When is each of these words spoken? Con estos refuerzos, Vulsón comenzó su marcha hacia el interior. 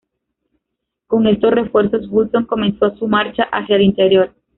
Con 1.05 1.27
estos 1.27 1.51
refuerzos, 1.51 2.09
Vulsón 2.09 2.45
comenzó 2.45 2.89
su 2.97 3.07
marcha 3.07 3.43
hacia 3.51 3.75
el 3.75 3.83
interior. 3.83 4.33